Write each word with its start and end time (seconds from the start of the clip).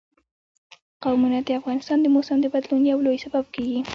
قومونه 1.03 1.39
د 1.47 1.49
افغانستان 1.59 1.97
د 2.01 2.05
موسم 2.15 2.37
د 2.41 2.45
بدلون 2.53 2.81
یو 2.91 2.99
لوی 3.05 3.17
سبب 3.25 3.45
کېږي. 3.55 3.79